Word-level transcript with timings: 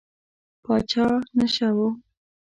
پاچا 0.63 1.05
نشه 1.37 1.67
و. 1.75 1.77